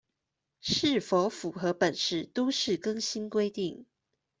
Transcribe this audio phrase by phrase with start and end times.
[0.61, 3.85] 是否符合本市都市更新規定